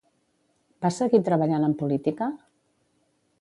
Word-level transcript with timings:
Va 0.85 0.91
seguir 0.95 1.19
treballant 1.27 1.67
en 1.67 1.75
política? 1.83 2.31